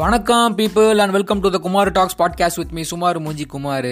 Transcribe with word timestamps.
வணக்கம் 0.00 0.56
people 0.56 0.98
and 1.02 1.14
welcome 1.14 1.40
to 1.44 1.48
the 1.54 1.58
Kumar 1.62 1.88
talks 1.96 2.16
podcast 2.18 2.58
with 2.60 2.74
me 2.76 2.82
சுமார் 2.90 3.18
மூஞ்சி 3.24 3.44
Kumar. 3.52 3.88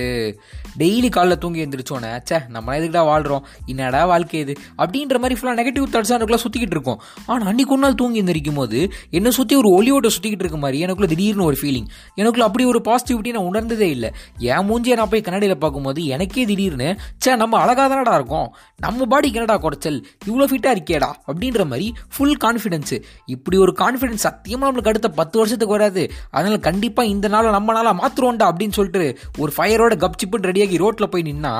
daily 0.80 1.08
காலைல 1.14 1.36
தூங்கி 1.42 1.60
எழுந்திரிச்சோன்னே 1.64 2.10
சே 2.28 2.36
நம்ம 2.54 2.74
எதுக்குடா 2.78 3.02
வாழ்கிறோம் 3.08 3.46
என்னடா 3.72 4.00
வாழ்க்கை 4.10 4.40
இது? 4.44 4.52
அப்படின்ற 4.82 5.18
மாதிரி 5.22 5.36
ஃபுல்லாக 5.38 5.54
நெகட்டிவ் 5.60 5.86
தாட்ஸ் 5.94 6.12
எனக்குள்ள 6.16 6.38
சுற்றிக்கிட்டு 6.42 6.76
இருக்கோம். 6.76 7.00
ஆனால் 7.30 7.48
அன்றைக்கு 7.52 7.74
ஒரு 7.76 7.82
நாள் 7.84 7.96
தூங்கி 8.02 8.20
எழுந்திரிக்கும் 8.22 8.60
போது 8.60 8.80
என்னை 9.18 9.32
சுற்றி 9.38 9.56
ஒரு 9.62 9.70
ஒளியோட 9.78 10.10
சுற்றிக்கிட்டு 10.16 10.46
இருக்க 10.46 10.60
மாதிரி 10.64 10.80
எனக்குள்ள 10.86 11.08
திடீர்னு 11.14 11.46
ஒரு 11.48 11.58
ஃபீலிங் 11.62 11.88
எனக்குள்ள 12.20 12.46
அப்படி 12.50 12.66
ஒரு 12.72 12.82
பாசிட்டிவிட்டி 12.90 13.32
நான் 13.38 13.48
உணர்ந்ததே 13.50 13.88
இல்லை. 13.96 14.10
என் 14.50 14.68
மூஞ்சியை 14.70 14.98
நான் 15.00 15.10
போய் 15.14 15.24
கண்ணாடியில் 15.30 15.62
பார்க்கும்போது 15.64 16.06
எனக்கே 16.18 16.44
திடீர்னு 16.52 16.90
சே 17.18 17.36
நம்ம 17.42 17.60
அழகாக 17.64 17.88
தானடா 17.94 18.14
இருக்கும்? 18.20 18.48
நம்ம 18.86 19.08
பாடிக்கு 19.14 19.40
என்னடா 19.42 19.58
குறைச்சல்? 19.66 19.98
இவ்வளோ 20.28 20.48
ஃபிட்டாக 20.52 20.76
இருக்கேடா 20.76 21.10
அப்படின்ற 21.32 21.66
மாதிரி 21.72 21.88
ஃபுல் 22.14 22.38
கான்ஃபிடென்ஸு 22.46 23.00
இப்படி 23.36 23.58
ஒரு 23.66 23.74
கான்ஃபிடென்ஸ் 23.82 24.26
சத்தியமாக 24.28 24.70
நம்மளுக்கு 24.70 24.94
அடுத்த 24.94 25.14
பத்து 25.20 25.36
வருஷத்துக்கு 25.42 25.76
வராது. 25.78 25.94
அதனால 26.30 26.58
கண்டிப்பாக 26.68 27.12
இந்த 27.14 27.26
நாளை 27.34 27.50
நம்ம 27.56 27.72
நாளாக 27.78 27.94
மாற்றுவோம்டா 28.00 28.46
அப்படின்னு 28.50 28.76
சொல்லிட்டு 28.78 29.04
ஒரு 29.42 29.52
ஃபயரோட 29.56 29.94
கப்சிப்புன்னு 30.04 30.48
ரெடியாகி 30.50 30.76
ரோட்டில் 30.84 31.10
போய் 31.14 31.26
நின்னா 31.28 31.52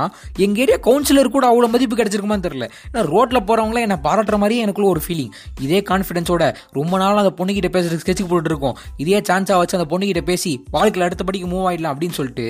எங்கள் 0.46 0.62
ஏரியா 0.64 0.78
கவுன்சிலர் 0.88 1.32
கூட 1.36 1.44
அவ்வளோ 1.50 1.70
மதிப்பு 1.74 1.96
கிடைச்சிருக்குமான்னு 1.96 2.46
தெரியல. 2.48 2.68
ஏன்னா 2.91 3.04
ரோட்டில் 3.14 3.42
போகிறவங்களே 3.48 3.84
என்னை 3.86 3.98
பாராட்டுற 4.06 4.38
மாதிரியே 4.42 4.64
எனக்குள்ள 4.66 4.91
ஒரு 4.94 5.02
ஃபீலிங் 5.06 5.32
இதே 5.66 5.80
கான்ஃபிடென்ஸோட 5.91 6.44
ரொம்ப 6.78 6.94
நாள் 7.02 7.22
அந்த 7.22 7.32
பொண்ணுகிட்ட 7.38 7.70
பேசுறதுக்கு 7.77 8.04
ஸ்கெட்ச் 8.06 8.24
போட்டு 8.32 8.50
இருக்கோம். 8.52 8.77
இதே 9.04 9.20
சான்ஸாக 9.28 9.58
வச்சு 9.62 9.78
அந்த 9.78 9.88
பொண்ணுகிட்ட 9.92 10.22
பேசி 10.30 10.52
வாழ்க்கையில் 10.77 11.06
அடுத்தபடிக்கு 11.08 11.48
மூவ் 11.52 11.66
ஆயிடலாம் 11.70 11.94
அப்படின்னு 11.94 12.16
சொல்லிட்டு 12.20 12.46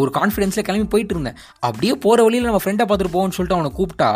ஒரு 0.00 0.10
கான்ஃபிடென்ஸில் 0.18 0.66
கிளம்பி 0.68 0.88
போயிட்டு 0.94 1.14
இருந்தேன். 1.16 1.36
அப்படியே 1.68 1.94
போகிற 2.04 2.22
வழியில் 2.26 2.48
நம்ம 2.48 2.60
ஃப்ரெண்டை 2.64 2.84
பார்த்துட்டு 2.90 3.14
போவோம்னு 3.16 3.36
சொல்லிட்டு 3.38 3.58
அவனை 3.58 3.70
கூப்பிட்டா 3.78 4.08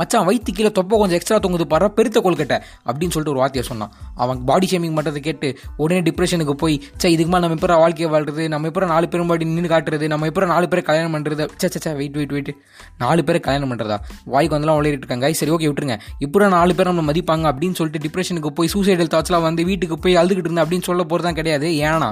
மச்சான் 0.00 0.26
வயிற்று 0.28 0.54
கீழே 0.58 0.70
தொப்பை 0.78 0.94
கொஞ்சம் 1.00 1.18
எக்ஸ்ட்ரா 1.18 1.38
தொங்குது 1.44 1.66
பாரு 1.72 1.90
பெருத்த 1.98 2.18
கொள்கட்டை 2.26 2.58
அப்படின்னு 2.88 3.14
சொல்லிட்டு 3.14 3.34
ஒரு 3.34 3.42
வார்த்தையை 3.42 3.64
சொன்னான். 3.70 3.92
அவன் 4.22 4.40
பாடி 4.50 4.66
ஷேமிங் 4.72 4.96
பண்ணுறதை 4.98 5.20
கேட்டு 5.28 5.48
உடனே 5.82 6.00
டிப்ரெஷனுக்கு 6.08 6.54
போய் 6.62 6.69
சே 7.02 7.10
இதுக்கு 7.14 7.30
மேலே 7.32 7.42
நம்ம 7.44 7.56
இப்போ 7.58 7.78
வாழ்க்கையை 7.84 8.08
வாழ்றது? 8.14 8.44
நம்ம 8.54 8.70
இப்போ 8.70 8.88
நாலு 8.94 9.08
பேரும் 9.12 9.28
முன்னாடி 9.30 9.48
நின்று 9.50 9.72
காட்டுறது? 9.74 10.06
நம்ம 10.12 10.26
இப்போ 10.30 10.48
நாலு 10.54 10.68
பேரை 10.72 10.84
கல்யாணம் 10.90 11.14
பண்ணுறது 11.16 11.46
சே 11.62 11.68
சே 11.86 11.92
வெயிட் 12.00 12.16
வெயிட் 12.20 12.34
வெயிட் 12.36 12.52
நாலு 13.04 13.20
பேரை 13.28 13.40
கல்யாணம் 13.48 13.72
பண்ணுறதா 13.72 13.98
வாய்க்கு 14.34 14.56
வந்தெல்லாம் 14.56 14.80
உழையிட்டு 14.80 15.04
இருக்காங்க. 15.04 15.32
சரி 15.40 15.52
ஓகே 15.56 15.68
விட்டுருங்க. 15.70 15.98
இப்போ 16.26 16.48
நாலு 16.58 16.74
பேர் 16.78 16.92
நம்ம 16.92 17.04
மதிப்பாங்க 17.12 17.46
அப்படின்னு 17.52 17.78
சொல்லிட்டு 17.80 18.04
டிப்ரெஷனுக்கு 18.06 18.52
போய் 18.60 18.72
சூசைடல் 18.74 19.12
தாட்ஸ்லாம் 19.16 19.46
வந்து 19.48 19.64
வீட்டுக்கு 19.70 19.98
போய் 20.06 20.18
அழுதுகிட்டு 20.22 20.48
இருந்தேன் 20.48 20.64
அப்படின்னு 20.64 20.88
சொல்ல 20.90 21.04
போகிறதான் 21.12 21.38
கிடையாது. 21.40 21.68
ஏன்னா 21.90 22.10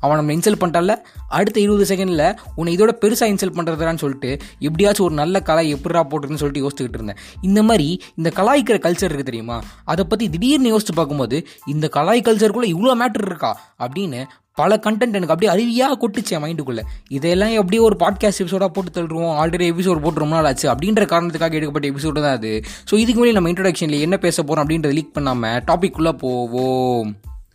அவன் 0.00 0.16
நம்ம 0.16 0.32
இன்சல்ட் 0.32 0.60
பண்ணிட்டால 0.60 0.94
அடுத்த 1.28 1.60
இருபது 1.60 1.84
செகண்டில் 1.90 2.36
உன்னை 2.54 2.76
இதோட 2.76 2.92
பெருசாக 3.02 3.30
இன்சல்ட் 3.32 3.56
பண்ணுறதான்னு 3.58 4.02
சொல்லிட்டு 4.04 4.30
எப்படியாச்சும் 4.58 5.06
ஒரு 5.06 5.14
நல்ல 5.14 5.42
கலாய் 5.46 5.74
எப்படா 5.76 6.02
போட்டுருன்னு 6.10 6.42
சொல்லிட்டு 6.42 6.64
யோசிச்சுக்கிட்டு 6.64 7.00
இருந்தேன். 7.00 7.20
இந்த 7.40 7.62
மாதிரி 7.62 8.02
இந்த 8.16 8.32
கலாய்க்கிற 8.36 8.78
கல்ச்சர் 8.86 9.08
இருக்குது 9.10 9.30
தெரியுமா? 9.32 9.62
அதை 9.84 10.04
பற்றி 10.04 10.28
திடீர்னு 10.28 10.72
யோசிச்சு 10.74 10.94
பார்க்கும்போது 10.94 11.46
இந்த 11.66 11.90
கலாய் 11.94 12.26
கல்ச்சருக்குள்ளே 12.26 12.72
இவ்வளோ 12.74 12.96
மேட்டர் 13.02 13.26
இருக்கா? 13.26 13.52
அப்படின்னு 13.80 14.20
பல 14.54 14.76
கண்டென்ட் 14.76 15.16
எனக்கு 15.18 15.34
அப்படியே 15.34 15.50
அருவியாக 15.52 15.96
கொட்டுச்சு 16.02 16.30
என் 16.30 16.42
மைண்டுக்குள்ளே 16.42 16.82
இதெல்லாம் 17.08 17.50
எப்படியோ 17.50 17.82
ஒரு 17.82 17.96
பாட்காஸ்ட் 18.00 18.42
எபிசோடாக 18.42 18.68
போட்டு 18.68 18.90
தள்ளுவோம் 18.96 19.34
ஆல்ரெடி 19.40 19.66
எபிசோட் 19.72 20.02
போட்டு 20.04 20.22
ரொம்ப 20.22 20.34
நாள் 20.36 20.44
ஆச்சு. 20.44 20.66
அப்படின்ற 20.72 21.04
காரணத்துக்காக 21.12 21.58
எடுக்கப்பட்ட 21.58 21.90
எபிசோடு 21.90 22.24
தான் 22.26 22.36
அது. 22.38 22.52
ஸோ 22.90 22.94
இதுக்கு 22.94 23.18
முன்னாடி 23.20 23.32
நம்ம 23.32 23.50
இன்ட்ரடக்ஷனில் 23.50 24.04
என்ன 24.06 24.16
பேச 24.16 24.42
போகிறோம் 24.42 24.64
அப்படின்றத 24.64 24.92
லீக் 24.92 25.12
பண்ணாமல் 25.12 25.62
டாபிக் 25.70 25.98
உள்ள 26.00 26.12
போவோம். 26.12 27.10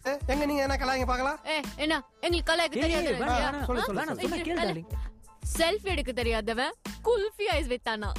எங்க 0.05 0.43
நீங்க 0.45 0.61
என்ன 0.61 0.75
கலாய்ங்க 0.81 1.05
பார்க்கலாம்? 1.05 1.39
ஏ 1.47 1.55
என்ன? 1.83 1.95
எங்களுக்கு 2.21 2.49
கலாய்க்க 2.51 2.81
தெரியாது. 4.47 4.83
செல்ஃபி 5.57 5.89
எடுக்க 5.93 6.11
தெரியாதவன் 6.21 6.73
குல்ஃபி 7.07 7.45
ஐஸ் 7.55 7.69
வித்தானா? 7.73 8.09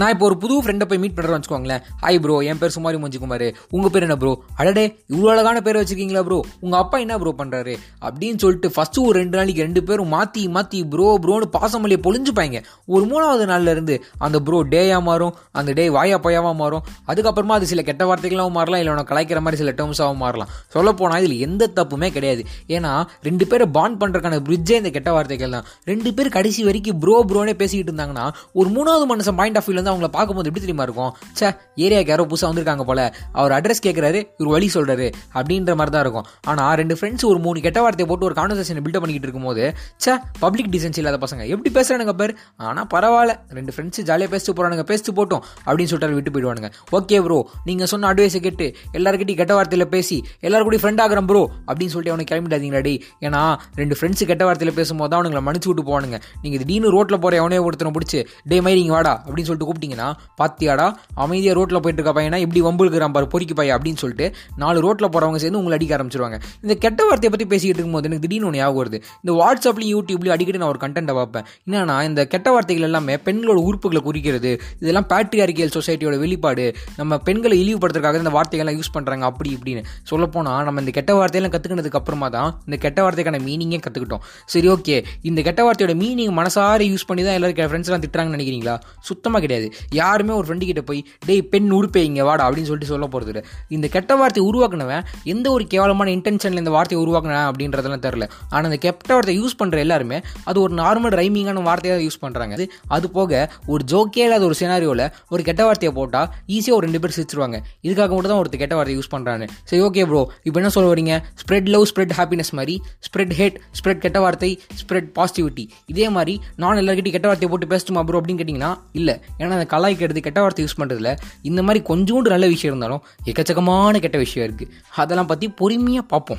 நான் 0.00 0.10
இப்போ 0.12 0.24
ஒரு 0.28 0.36
புது 0.40 0.54
ஃப்ரெண்டை 0.64 0.86
போய் 0.88 1.00
மீட் 1.02 1.14
பண்ணுறேன்னு 1.16 1.36
வச்சுக்கோங்களேன். 1.38 1.82
ஹாய் 2.00 2.18
ப்ரோ 2.24 2.34
என் 2.50 2.58
பேர் 2.62 2.72
சுமாரி 2.74 2.96
மஞ்சி 3.02 3.18
குமார் 3.20 3.44
உங்கள் 3.76 3.92
பேர் 3.92 4.04
என்ன 4.06 4.16
ப்ரோ 4.22 4.32
அடடே 4.60 4.82
இவ்வளோ 5.12 5.28
அழகான 5.34 5.60
பேர் 5.66 5.78
வச்சுருக்கீங்களா 5.80 6.22
ப்ரோ 6.26 6.38
உங்கள் 6.64 6.80
அப்பா 6.80 6.96
என்ன 7.04 7.14
ப்ரோ 7.22 7.30
பண்ணுறாரு 7.38 7.74
அப்படின்னு 8.06 8.38
சொல்லிட்டு 8.42 8.68
ஃபஸ்ட்டு 8.74 9.04
ஒரு 9.08 9.16
ரெண்டு 9.20 9.36
நாளைக்கு 9.38 9.62
ரெண்டு 9.66 9.82
பேரும் 9.90 10.10
மாற்றி 10.16 10.42
மாற்றி 10.56 10.80
ப்ரோ 10.94 11.06
ப்ரோன்னு 11.26 11.46
பாசமல்லியை 11.54 12.00
பொழிஞ்சுப்பாங்க. 12.06 12.60
ஒரு 12.94 13.04
மூணாவது 13.12 13.46
நாள்லேருந்து 13.52 13.96
அந்த 14.28 14.40
ப்ரோ 14.48 14.60
டேயாக 14.74 15.02
மாறும் 15.08 15.32
அந்த 15.60 15.72
டே 15.78 15.86
வாயா 15.96 16.18
பையாவாக 16.26 16.54
மாறும். 16.60 16.82
அதுக்கப்புறமா 17.12 17.56
அது 17.58 17.70
சில 17.72 17.84
கெட்ட 17.88 18.02
வார்த்தைகளாகவும் 18.10 18.56
மாறலாம் 18.58 18.82
இல்லை 18.82 18.92
உனக்கு 18.96 19.10
கலாய்க்கிற 19.12 19.42
மாதிரி 19.46 19.60
சில 19.62 19.74
டேர்ம்ஸாகவும் 19.80 20.22
மாறலாம். 20.26 20.52
சொல்லப்போனால் 20.76 21.20
இதில் 21.24 21.42
எந்த 21.48 21.70
தப்புமே 21.80 22.10
கிடையாது. 22.18 22.44
ஏன்னா 22.76 22.92
ரெண்டு 23.30 23.46
பேரை 23.52 23.68
பாண்ட் 23.78 24.00
பண்ணுறதுக்கான 24.04 24.42
பிரிட்ஜே 24.50 24.78
இந்த 24.82 24.92
கெட்ட 24.98 25.10
வார்த்தைகள் 25.18 25.56
தான். 25.56 25.66
ரெண்டு 25.92 26.12
பேர் 26.18 26.34
கடைசி 26.38 26.60
வரைக்கும் 26.70 27.00
ப்ரோ 27.06 27.16
ப்ரோனே 27.32 27.56
பேசிக்கிட்டு 27.64 27.92
இருந்தாங்கன்னா 27.92 28.28
ஒரு 28.60 28.68
மூணாவது 28.78 29.10
மனுஷன் 29.14 29.40
பாயிண்ட் 29.42 29.58
ஆஃப் 29.58 29.68
வியூவில் 29.68 29.84
வந்து 29.86 29.92
அவங்கள 29.92 30.10
பார்க்கும்போது 30.16 30.48
எப்படி 30.50 30.64
தெரியுமா 30.64 30.84
இருக்கும்? 30.88 31.12
சே 31.38 31.46
ஏரியாவுக்கு 31.84 32.12
யாரோ 32.14 32.24
புதுசாக 32.30 32.48
வந்திருக்காங்க 32.50 32.84
போல. 32.90 33.00
அவர் 33.38 33.54
அட்ரஸ் 33.58 33.82
கேட்குறாரு 33.86 34.20
இவர் 34.38 34.52
வழி 34.56 34.68
சொல்கிறாரு 34.76 35.06
அப்படின்ற 35.38 35.74
மாதிரி 35.80 35.94
தான் 35.96 36.04
இருக்கும். 36.06 36.26
ஆனால் 36.50 36.74
ரெண்டு 36.82 36.94
ஃப்ரெண்ட்ஸ் 36.98 37.26
ஒரு 37.30 37.38
மூணு 37.46 37.64
கெட்ட 37.66 37.78
வார்த்தையை 37.86 38.08
போட்டு 38.10 38.28
ஒரு 38.28 38.36
கான்வர்சேஷன் 38.40 38.82
பில்ட் 38.86 39.00
பண்ணிக்கிட்டு 39.02 39.28
இருக்கும்போது 39.28 39.64
சே 40.04 40.14
பப்ளிக் 40.44 40.70
டிசன்ஸ் 40.76 40.98
இல்லாத 41.02 41.20
பசங்க. 41.24 41.42
எப்படி 41.54 41.72
பேசுகிறானுங்க 41.78 42.14
பேர்? 42.22 42.34
ஆனால் 42.68 42.88
பரவாயில்ல. 42.94 43.34
ரெண்டு 43.58 43.72
ஃப்ரெண்ட்ஸ் 43.74 44.02
ஜாலியாக 44.10 44.30
பேசிட்டு 44.34 44.54
போகிறானுங்க 44.56 44.86
பேசிட்டு 44.92 45.14
போட்டோம் 45.18 45.42
அப்படின்னு 45.66 45.90
சொல்லிட்டு 45.92 46.18
விட்டு 46.18 46.34
போயிடுவானுங்க. 46.36 46.70
ஓகே 46.98 47.18
ப்ரோ 47.26 47.38
நீங்கள் 47.68 47.90
சொன்ன 47.92 48.08
அட்வைஸை 48.12 48.40
கேட்டு 48.46 48.66
எல்லாருக்கிட்டையும் 48.98 49.40
கெட்ட 49.42 49.54
வார்த்தையில் 49.58 49.88
பேசி 49.94 50.18
எல்லாரும் 50.46 50.68
கூட 50.68 50.78
ஃப்ரெண்ட் 50.82 51.02
ஆகிறோம் 51.04 51.28
ப்ரோ 51.30 51.42
அப்படின்னு 51.68 51.92
சொல்லிட்டு 51.94 52.14
அவனுக்கு 52.14 52.32
கிளம்பிட்டாதீங்களா 52.32 52.82
டேய். 52.88 53.00
ஏன்னா 53.26 53.42
ரெண்டு 53.80 53.94
ஃப்ரெண்ட்ஸ் 53.98 54.24
கெட்ட 54.30 54.44
வார்த்தையில் 54.48 54.76
பேசும்போது 54.80 55.10
தான் 55.10 55.18
அவனுங்களை 55.20 55.42
மன்னிச்சு 55.48 55.70
விட்டு 55.70 55.84
போவானுங்க. 55.88 56.18
நீங்கள் 56.42 56.60
திடீர்னு 56.62 56.94
ரோட்டில் 56.96 57.20
போகிற 57.24 57.40
எவனே 57.42 57.58
ஒருத்தனை 57.66 57.92
பிடிச்சி 57.96 58.20
டே 58.50 58.58
மாதிரி 58.66 58.82
வாடா 58.96 59.14
அப்படின்னு 59.24 59.48
சொல்லிட்டு 59.48 59.70
கூப்பிட்டீங்கன்னா 59.76 60.08
பாத்தியாடா 60.40 60.86
அமைதியாக 61.24 61.54
ரோட்டில் 61.58 61.80
போயிட்டு 61.84 62.00
இருக்க 62.00 62.12
பையனா 62.18 62.38
எப்படி 62.44 62.60
வம்புழுக்கிறான் 62.66 63.14
பாரு 63.16 63.26
பொறிக்கு 63.34 63.54
பையன் 63.58 63.76
அப்படின்னு 63.76 64.00
சொல்லிட்டு 64.02 64.26
நாலு 64.62 64.78
ரோட்டில் 64.86 65.10
போகிறவங்க 65.14 65.38
சேர்ந்து 65.42 65.60
உங்களை 65.60 65.76
அடிக்க 65.78 65.96
ஆரம்பிச்சிருவாங்க. 65.96 66.36
இந்த 66.64 66.74
கெட்ட 66.84 67.00
வார்த்தையை 67.08 67.30
பற்றி 67.34 67.46
பேசிக்கிட்டு 67.52 67.78
இருக்கும்போது 67.78 68.08
எனக்கு 68.10 68.24
திடீர்னு 68.26 68.48
ஒன்று 68.50 68.60
ஞாபகம் 68.60 68.80
வருது. 68.82 68.98
இந்த 69.22 69.32
வாட்ஸ்அப்லையும் 69.40 69.92
யூடியூப்லையும் 69.96 70.36
அடிக்கடி 70.36 70.60
நான் 70.62 70.72
ஒரு 70.74 70.80
கண்டென்ட்டை 70.84 71.16
பார்ப்பேன். 71.20 71.44
என்னன்னா 71.66 71.96
இந்த 72.08 72.20
கெட்ட 72.34 72.48
வார்த்தைகள் 72.56 72.86
எல்லாமே 72.88 73.16
பெண்களோட 73.26 73.58
உறுப்புகளை 73.68 74.02
குறிக்கிறது. 74.08 74.52
இதெல்லாம் 74.82 75.08
பேட்ரியாரிக்கல் 75.12 75.74
சொசைட்டியோட 75.78 76.16
வெளிப்பாடு. 76.24 76.66
நம்ம 77.00 77.18
பெண்களை 77.28 77.58
இழிவுபடுத்துறதுக்காக 77.64 78.22
இந்த 78.24 78.34
வார்த்தைகள்லாம் 78.38 78.78
யூஸ் 78.80 78.92
பண்ணுறாங்க 78.96 79.24
அப்படி 79.30 79.50
இப்படின்னு. 79.58 79.84
சொல்லப்போனால் 80.12 80.64
நம்ம 80.68 80.80
இந்த 80.84 80.94
கெட்ட 80.98 81.12
வார்த்தையெல்லாம் 81.20 81.54
கற்றுக்கினதுக்கு 81.56 82.00
அப்புறமா 82.02 82.30
தான் 82.38 82.50
இந்த 82.68 82.78
கெட்ட 82.86 82.98
வார்த்தைக்கான 83.06 83.40
மீனிங்கே 83.48 83.80
கற்றுக்கிட்டோம் 83.86 84.24
சரி 84.54 84.68
ஓகே 84.74 84.96
இந்த 85.30 85.40
கெட்ட 85.48 85.60
வார்த்தையோட 85.66 85.94
மீனிங் 86.02 86.34
மனசார 86.40 86.80
யூஸ் 86.92 87.06
பண்ணி 87.08 87.22
தான் 87.26 87.36
எல்லாரும் 87.38 87.70
ஃப்ரெண்ட்ஸ்லாம் 87.70 88.02
திட்டுறாங்கன்னு 88.04 88.36
நினைக்கிறீங்களா? 88.36 88.74
சுத்தமாக 89.08 89.40
கிடையாது. 89.44 89.65
யாருமே 90.00 90.32
ஒரு 90.38 90.46
ஃப்ரெண்டு 90.48 90.68
கிட்ட 90.70 90.82
போய் 90.90 91.00
டேய் 91.28 91.42
பெண் 91.52 91.70
உடுப்பே 91.78 92.02
இங்கே 92.08 92.24
வாடா 92.28 92.44
அப்படின்னு 92.48 92.70
சொல்லிட்டு 92.70 92.92
சொல்ல 92.92 93.06
போகிறது 93.14 93.32
இல்லை. 93.32 93.42
இந்த 93.76 93.86
கெட்ட 93.96 94.16
வார்த்தையை 94.20 94.44
உருவாக்குனவன் 94.50 95.04
எந்த 95.32 95.46
ஒரு 95.56 95.66
கேவலமான 95.72 96.10
இன்டென்ஷனில் 96.16 96.62
இந்த 96.64 96.72
வார்த்தையை 96.76 97.00
உருவாக்குனேன் 97.04 97.46
அப்படின்றதெல்லாம் 97.50 98.04
தெரில 98.06 98.26
ஆனால் 98.54 98.68
இந்த 98.70 98.80
கெட்ட 98.86 99.12
வார்த்தை 99.14 99.36
யூஸ் 99.40 99.58
பண்ணுற 99.60 99.78
எல்லாருமே 99.86 100.18
அது 100.48 100.58
ஒரு 100.64 100.74
நார்மல் 100.82 101.16
ரைமிங்கான 101.20 101.64
வார்த்தையாக 101.70 102.04
யூஸ் 102.06 102.20
பண்ணுறாங்க 102.24 102.54
அது 102.58 102.66
அது 102.96 103.06
போக 103.18 103.40
ஒரு 103.72 103.82
ஜோக்கே 103.92 104.24
இல்லாத 104.26 104.44
ஒரு 104.50 104.56
சினாரியோவில் 104.60 105.04
ஒரு 105.34 105.42
கெட்ட 105.48 105.62
வார்த்தையை 105.68 105.92
போட்டால் 105.98 106.28
ஈஸியாக 106.56 106.76
ஒரு 106.78 106.84
ரெண்டு 106.86 107.00
பேர் 107.02 107.14
சிரிச்சிருவாங்க. 107.16 107.56
இதுக்காக 107.86 108.10
மட்டும் 108.16 108.32
தான் 108.32 108.40
ஒருத்தர் 108.42 108.62
கெட்ட 108.62 108.74
வார்த்தை 108.78 108.96
யூஸ் 108.98 109.10
பண்ணுறான்னு 109.14 109.46
சரி 109.70 109.82
ஓகே 109.88 110.04
ப்ரோ 110.10 110.22
இப்போ 110.46 110.58
என்ன 110.60 110.70
சொல்ல 110.76 110.88
வரீங்க? 110.92 111.14
ஸ்ப்ரெட் 111.42 111.68
லவ் 111.74 111.86
ஸ்ப்ரெட் 111.90 112.14
ஹாப்பினஸ் 112.18 112.52
மாதிரி 112.58 112.74
ஸ்ப்ரெட் 113.06 113.34
ஹேட் 113.40 113.56
ஸ்ப்ரெட் 113.78 114.02
கெட்ட 114.04 114.18
வார்த்தை 114.24 114.50
ஸ்ப்ரெட் 114.80 115.08
பாசிட்டிவிட்டி 115.18 115.64
இதே 115.92 116.08
மாதிரி 116.16 116.34
நான் 116.62 116.80
எல்லாருக்கிட்டையும் 116.82 117.16
கெட்ட 117.16 117.28
வார்த்தையை 117.30 117.50
போட்டு 117.52 117.70
பேசட்டுமா 117.72 118.02
ப்ரோ 118.08 118.20
அப்படின்னு 118.20 118.40
கேட்டிங்கன்னா 118.42 118.72
இல்லை. 119.00 119.14
ஏன்னா 119.38 119.55
அந்த 119.56 119.66
கலாய்க்கிறது 119.76 120.20
கெட்ட 120.26 120.40
வார்த்தை 120.40 120.64
யூஸ் 120.64 120.80
பண்ணுறதுல 120.80 121.16
இந்த 121.42 121.62
மாதிரி 121.62 121.84
கொஞ்சோண்டு 121.88 122.32
நல்ல 122.34 122.46
விஷயம் 122.46 122.76
இருந்தாலும் 122.76 123.02
எக்கச்சக்கமான 123.24 124.00
கெட்ட 124.00 124.18
விஷயம் 124.18 124.46
இருக்குது 124.48 124.72
அதெல்லாம் 124.94 125.26
பற்றி 125.26 125.48
பொறுமையாக 125.48 126.06
பார்ப்போம். 126.06 126.38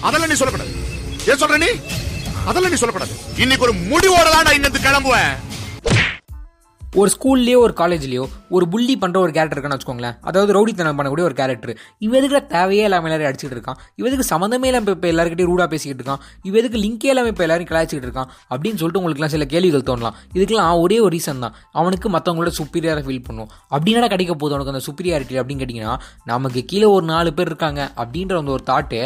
அதெல்லாம் 0.00 0.28
நீ 0.28 0.34
சொல்லக்கூடாது. 0.34 0.76
ஏன் 1.30 1.40
சொல்ற 1.42 1.58
நீ? 1.64 1.70
அதெல்லாம் 2.44 2.72
நீ 2.72 2.76
சொல்லக்கூடாது. 2.76 3.16
இன்னைக்கு 3.38 3.66
ஒரு 3.66 3.74
முடிவோட 3.90 4.28
தான் 4.30 4.44
நான் 4.44 4.54
இன்னது 4.54 4.78
கிளம்புவேன். 4.78 5.32
ஒரு 6.94 7.10
ஸ்கூல்லேயோ 7.14 7.56
ஒரு 7.56 7.74
காலேஜ்லேயோ 7.76 8.24
ஒரு 8.56 8.64
புள்ளி 8.72 8.94
பண்ணுற 9.02 9.18
ஒரு 9.24 9.32
கேரக்டர் 9.36 9.58
இருக்கான்னு 9.58 9.78
வச்சுக்கோங்களேன். 9.78 10.16
அதாவது 10.28 10.50
ரவுடித்தனம் 10.56 10.98
பண்ணக்கூடிய 10.98 11.24
ஒரு 11.28 11.36
கேரக்டர் 11.40 11.74
இவ 12.06 12.40
தேவையே 12.54 12.84
இல்லாமல் 12.88 13.08
எல்லாரும் 13.10 13.28
அடிச்சுட்டு 13.30 13.56
இருக்கான்? 13.56 13.78
இவதுக்கு 14.00 14.26
சம்மந்தமே 14.32 14.68
இல்லாமல் 14.70 14.94
இப்போ 14.96 15.08
எல்லாருக்கிட்டையும் 15.12 15.52
ரூடாக 15.52 15.68
பேசிக்கிட்டு 15.74 16.02
இருக்கான்? 16.02 16.22
இவ 16.48 16.58
எதுக்கு 16.62 16.78
லிங்கே 16.86 17.10
இல்லாமல் 17.12 17.32
இப்போ 17.34 17.44
எல்லாரும் 17.46 17.68
கலாய்ச்சிக்கிட்டு 17.70 18.08
இருக்கான்? 18.10 18.30
அப்படின்னு 18.52 18.78
சொல்லிட்டு 18.80 19.02
உங்களுக்குலாம் 19.02 19.34
சில 19.34 19.46
கேள்விகள் 19.54 19.86
தோணலாம். 19.90 20.16
இதுக்கெல்லாம் 20.36 20.80
ஒரே 20.84 20.98
ஒரு 21.06 21.12
ரீசன் 21.16 21.44
தான். 21.44 21.54
அவனுக்கு 21.80 22.08
மற்றவங்களோட 22.16 22.52
சுப்பீரியராக 22.60 23.04
ஃபீல் 23.08 23.24
பண்ணும். 23.28 23.48
அப்படின்னா 23.76 24.08
கிடைக்க 24.14 24.34
போகுது? 24.34 24.54
அவனுக்கு 24.54 24.74
அந்த 24.74 24.84
சுப்பீரியாரிட்டி 24.88 25.40
அப்படின்னு 25.42 25.62
கேட்டிங்கன்னா 25.64 25.94
நமக்கு 26.32 26.62
கீழே 26.72 26.88
ஒரு 26.96 27.04
நாலு 27.12 27.32
பேர் 27.38 27.50
இருக்காங்க 27.52 27.80
அப்படின்ற 28.02 28.36
அந்த 28.42 28.52
ஒரு 28.56 28.64
தாட்டு 28.70 29.00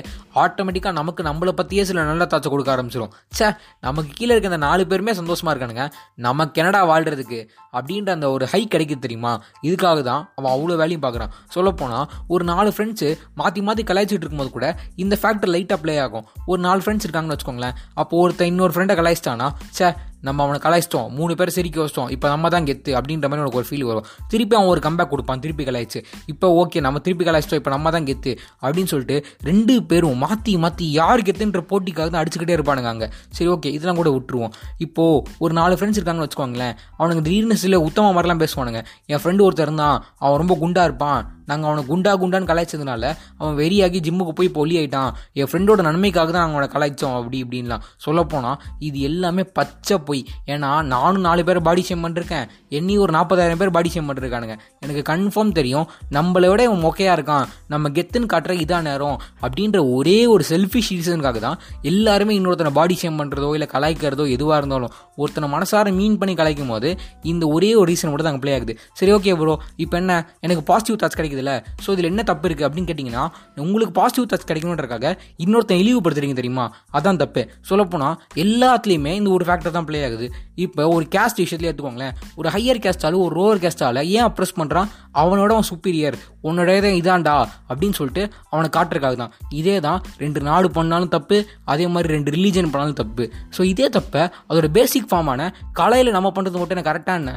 ஆட்டோமேட்டிக்காக 0.45 0.95
நமக்கு 1.01 1.23
நம்மளை 1.29 1.53
பற்றியே 1.59 1.85
சில 1.91 2.03
நல்ல 2.11 2.25
தாட்சை 2.33 2.49
கொடுக்க 2.55 2.71
ஆரம்பிச்சிடும் 2.77 3.13
சே 3.39 3.47
நமக்கு 3.87 4.11
கீழே 4.19 4.33
இருக்க 4.33 4.51
அந்த 4.53 4.63
நாலு 4.67 4.83
பேருமே 4.91 5.13
சந்தோஷமாக 5.21 5.55
இருக்கானுங்க. 5.55 5.85
நமக்கு 6.27 6.61
என்னடா 6.63 6.81
வாழ்கிறதுக்கு 6.93 7.41
அப்படின்ற 7.77 8.11
அந்த 8.17 8.31
ஒரு 8.35 8.45
ஹை 8.53 8.61
கிடைக்குது 8.75 9.05
தெரியுமா? 9.07 9.33
இதுக்காக 9.69 10.03
தான் 10.11 10.23
அவன் 10.39 10.53
அவ்வளோ 10.55 10.77
வேலையும் 10.83 11.05
பார்க்குறான். 11.07 11.33
சொல்லப்போனால் 11.57 12.07
ஒரு 12.29 12.45
நாலு 12.53 12.73
ஃப்ரெண்ட்ஸு 12.77 13.11
மாற்றி 13.35 13.63
மாற்றி 13.69 13.85
கலாய்ச்சிட்டு 13.93 14.25
இருக்கும்போது 14.25 14.53
கூட 14.57 14.67
இந்த 15.05 15.15
ஃபேக்டர் 15.23 15.53
லைட்டாக 15.55 15.81
ப்ளே 15.85 15.97
ஆகும். 16.07 16.27
ஒரு 16.47 16.61
நாலு 16.67 16.83
ஃப்ரெண்ட்ஸ் 16.85 17.07
இருக்காங்கன்னு 17.07 17.37
வச்சுக்கோங்களேன். 17.37 17.79
அப்போ 17.95 18.17
ஒருத்தன் 18.25 18.51
இன்னொரு 18.53 18.75
ஃப்ரெண்டை 18.77 18.97
கலாய்ச்சிட்டானா 19.01 19.49
சே 19.79 19.89
நம்ம 20.29 20.45
அவனை 20.47 20.59
கலாய்ச்சிட்டோம். 20.67 21.09
மூணு 21.19 21.33
பேர் 21.41 21.55
சிரிக்க 21.57 21.79
வச்சிட்டோம். 21.83 22.11
இப்போ 22.15 22.27
நம்ம 22.35 22.49
தான் 22.55 22.67
கெத்து 22.69 22.91
அப்படின்ற 22.99 23.27
மாதிரி 23.31 23.45
உனக்கு 23.45 23.61
ஒரு 23.61 23.69
ஃபீல் 23.71 23.87
வரும். 23.91 24.07
திருப்பி 24.33 24.57
அவன் 24.59 24.71
ஒரு 24.75 24.81
கம்பேக் 24.87 25.13
கொடுப்பான். 25.13 25.43
திருப்பி 25.45 25.67
கலாய்ச்சி. 25.69 26.03
இப்போ 26.33 26.49
ஓகே 26.63 26.81
நம்ம 26.87 27.03
திருப்பி 27.07 27.27
கலாய்ச்சிட்டோம். 27.29 27.63
இப்போ 27.63 27.73
நம்ம 27.77 27.91
தான் 27.97 28.09
கெத்து 28.11 28.35
அப்படின்னு 28.65 28.93
சொல்லிட்டு 28.95 29.19
ரெண்டு 29.51 29.77
பேரும் 29.93 30.19
மாற்றி 30.25 30.55
மாற்றி 30.65 30.87
யார் 31.01 31.27
கெத்துன்ற 31.29 31.63
போட்டிக்காக 31.73 32.09
தான் 32.15 32.23
அடிச்சுக்கிட்டே 32.23 32.57
இருப்பானுங்க 32.59 32.91
அங்கே. 32.95 33.09
சரி 33.39 33.51
ஓகே 33.55 33.73
இதெல்லாம் 33.77 34.01
கூட 34.03 34.11
விட்டுருவோம். 34.17 34.55
இப்போது 34.87 35.23
ஒரு 35.45 35.55
நாலு 35.61 35.77
ஃப்ரெண்ட்ஸ் 35.79 36.01
இருக்காங்கன்னு 36.01 36.29
வச்சுக்கோங்களேன். 36.29 36.77
அவனுக்கு 37.01 37.25
திடீர்னு 37.29 37.63
சில 37.65 37.81
உத்தம 37.89 38.13
மாதிரிலாம் 38.17 38.45
பேசுவானுங்க. 38.45 38.83
என் 39.13 39.23
ஃப்ரெண்டு 39.25 39.45
ஒருத்தர் 39.49 39.69
இருந்தான். 39.71 39.99
அவன் 40.25 40.41
ரொம்ப 40.43 40.57
குண்டாக 40.65 40.91
இருப்பான். 40.91 41.23
நாங்கள் 41.47 41.69
அவனை 41.71 41.83
குண்டா 41.91 42.13
குண்டான்னு 42.23 42.51
கலாய்ச்சதுனால 42.51 43.05
அவன் 43.39 43.57
வெறியாகி 43.63 44.01
ஜிம்முக்கு 44.07 44.35
போய் 44.41 44.51
பொலி 44.59 44.75
ஆயிட்டான். 44.81 45.11
என் 45.41 45.51
ஃப்ரெண்டோட 45.51 45.83
நன்மைக்காக 45.89 46.31
தான் 46.31 46.45
நாங்கள் 46.45 46.59
அவனை 46.59 46.71
கலாய்ச்சோம் 46.75 47.17
அப்படி 47.19 47.41
இப்படின்லாம். 47.45 47.85
சொல்லப்போனால் 47.97 48.61
இது 48.89 49.01
எல்லாமே 49.11 49.45
பச்சை 49.59 49.99
பொய். 49.99 50.23
ஏன்னா 50.47 50.71
நானும் 50.95 51.27
நாலு 51.29 51.45
பேர் 51.45 51.61
பாடி 51.69 51.85
ஷேம் 51.89 52.05
பண்ணிருக்கேன். 52.07 52.47
என்னையும் 52.79 53.03
ஒரு 53.03 53.13
நாற்பதாயிரம் 53.19 53.61
பேர் 53.63 53.75
பாடி 53.79 53.93
ஷேம் 53.95 54.09
பண்ணிருக்கானுங்க. 54.11 54.57
எனக்கு 54.87 55.05
கன்ஃபார்ம் 55.13 55.53
தெரியும். 55.59 55.87
நம்மளை 56.17 56.49
விட 56.53 56.63
இவன் 56.69 56.83
மொக்கையாக 56.87 57.17
இருக்கான். 57.19 57.47
நம்ம 57.75 57.89
கெத்துன்னு 57.97 58.31
காட்டுற 58.33 58.55
இதான் 58.65 58.87
நேரம் 58.91 59.17
அப்படின்ற 59.45 59.79
ஒரே 59.97 60.19
ஒரு 60.35 60.45
செல்ஃபிஷ் 60.53 60.91
ரீசனுக்காக 60.97 61.41
தான் 61.47 61.59
எல்லாருமே 61.91 62.35
இன்னொருத்தனை 62.39 62.73
பாடி 62.79 62.97
ஷேம் 63.03 63.19
பண்ணுறதோ 63.21 63.51
இல்லை 63.57 63.69
கலாய்க்கிறதோ 63.75 64.25
எதுவாக 64.37 64.59
இருந்தாலும் 64.61 64.93
ஒருத்தனை 65.23 65.47
மனசார 65.55 65.93
மீன் 65.99 66.19
பண்ணி 66.21 66.35
கலாய்க்கும் 66.41 66.73
போது 66.73 66.89
இந்த 67.33 67.45
ஒரே 67.57 67.71
ஒரு 67.81 67.89
ரீசன் 67.93 68.11
மட்டும் 68.13 68.29
தான் 68.29 68.41
ப்ளே 68.43 68.53
ஆகுது. 68.57 68.75
சரி 68.99 69.13
ஓகே 69.17 69.35
ப்ரோ 69.41 69.55
இப்போ 69.85 69.97
என்ன? 70.01 70.13
எனக்கு 70.47 70.63
பாசிட்டிவ் 70.71 70.99
தாட்ஸ் 71.03 71.19
கிடைக்குதுல்ல. 71.21 71.55
ஸோ 71.85 71.89
இதில் 71.95 72.11
என்ன 72.13 72.25
தப்பு 72.31 72.47
இருக்குது 72.49 72.67
அப்படின்னு 72.69 72.89
கேட்டிங்கன்னா 72.91 73.25
உங்களுக்கு 73.65 73.95
பாசிட்டிவ் 74.01 74.29
தாட்ஸ் 74.33 74.49
கிடைக்கணுன்றக்காக 74.51 75.15
இன்னொருத்தன் 75.45 75.81
இழிவுபடுத்துறீங்க 75.83 76.37
தெரியுமா? 76.41 76.67
அதான் 76.99 77.21
தப்பு. 77.23 77.45
சொல்லப்போனால் 77.71 78.17
எல்லாத்துலேயுமே 78.45 79.15
இந்த 79.21 79.31
ஒரு 79.37 79.47
ஃபேக்டர் 79.49 79.77
தான் 79.79 79.89
ப்ளே 79.91 80.01
ஆகுது. 80.09 80.29
இப்போ 80.65 80.83
ஒரு 80.97 81.07
கேஸ்ட் 81.15 81.41
விஷயத்துலேயே 81.45 81.71
எடுத்துக்கோங்களேன். 81.73 82.15
ஒரு 82.41 82.49
ஹையர் 82.57 82.83
கேஸ்டாலும் 82.87 83.23
ஒரு 83.27 83.35
ரோவர் 83.41 83.63
கேஸ்டால 83.65 84.05
ஏன் 84.17 84.27
அப்ரெஸ் 84.29 84.57
பண்ணுறான் 84.77 84.93
அவனோட 85.23 85.51
அவன் 85.57 85.69
சுப்பீரியர் 85.71 86.17
உன்னோட 86.49 86.71
இதான் 86.79 86.99
இதான்டா 87.01 87.35
அப்படின்னு 87.71 87.99
சொல்லிட்டு 87.99 88.23
அவனை 88.53 88.69
காட்டுறதுக்காக 88.77 89.17
தான். 89.23 89.33
இதே 89.61 89.77
தான் 89.87 90.01
ரெண்டு 90.23 90.41
நாடு 90.49 90.69
பண்ணாலும் 90.79 91.13
தப்பு 91.17 91.39
அதே 91.73 91.87
மாதிரி 91.95 92.15
ரெண்டு 92.17 92.35
ரிலீஜன் 92.37 92.71
பண்ணாலும் 92.73 93.01
தப்பு. 93.03 93.27
ஸோ 93.57 93.63
இதே 93.73 93.89
தப்பை 93.99 94.23
அதோட 94.49 94.69
பேசிக் 94.79 95.11
ஃபார்மான 95.13 95.51
கலையில் 95.81 96.17
நம்ம 96.19 96.31
பண்ணுறது 96.37 96.61
மட்டும் 96.61 96.77
என்ன 96.77 96.89
கரெக்டாக 96.91 97.23
என்ன? 97.23 97.35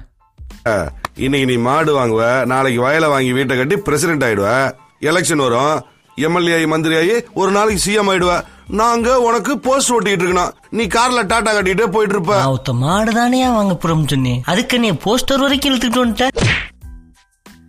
இன்னைக்கு 1.25 1.47
நீ 1.51 1.57
மாடு 1.69 1.91
வாங்குவ 1.99 2.23
நாளைக்கு 2.53 2.79
வயலை 2.85 3.09
வாங்கி 3.15 3.31
வீட்டை 3.39 3.55
கட்டி 3.59 3.77
பிரசிடென்ட் 3.87 4.25
ஆயிடுவ. 4.27 4.49
எலெக்ஷன் 5.09 5.45
வரும் 5.47 5.75
எம்எல்ஏ 6.27 6.53
ஆகி 6.55 6.67
மந்திரி 6.71 6.95
ஆகி 7.01 7.17
ஒரு 7.41 7.51
நாளைக்கு 7.57 7.83
சிஎம் 7.83 8.09
ஆயிடுவ. 8.11 8.33
நாங்க 8.79 9.09
உனக்கு 9.27 9.51
போஸ்ட் 9.65 9.91
ஓட்டிட்டு 9.93 10.23
இருக்கணும். 10.23 10.55
நீ 10.77 10.83
கார்ல 10.95 11.21
டாட்டா 11.31 11.51
கட்டிட்டு 11.57 11.85
போயிட்டு 11.93 12.15
இருப்ப. 12.15 12.73
மாடு 12.83 13.11
தானே 13.19 13.39
வாங்க 13.57 13.75
போறோம் 13.83 14.09
சொன்னேன். 14.13 14.41
அதுக்கு 14.51 14.75
நீ 14.85 14.89
போஸ்டர் 15.05 15.43
வரைக்கும் 15.45 15.71
இழுத்துட்டு 15.71 16.03
வந்துட்ட. 16.03 16.27